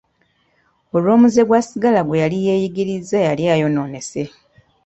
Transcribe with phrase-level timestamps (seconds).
[0.95, 4.23] Olw'omuze gwa sigala gwe yali yeeyigirizza yali ayonoonese.